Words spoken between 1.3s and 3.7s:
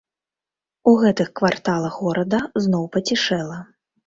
кварталах горада зноў пацішэла.